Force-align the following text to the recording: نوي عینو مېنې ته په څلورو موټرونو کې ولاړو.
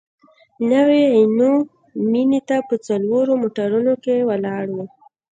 نوي 0.71 1.03
عینو 1.13 1.53
مېنې 2.11 2.39
ته 2.49 2.57
په 2.67 2.75
څلورو 2.87 3.33
موټرونو 3.43 3.93
کې 4.03 4.15
ولاړو. 4.29 4.81